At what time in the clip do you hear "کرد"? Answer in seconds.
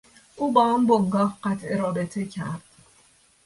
2.25-2.61